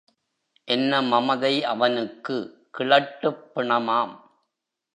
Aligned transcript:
என்ன 0.67 1.01
மமதை 1.01 1.63
அவனுக்கு, 1.63 2.67
கிழட்டுப் 2.71 3.51
பிணமாம். 3.55 4.19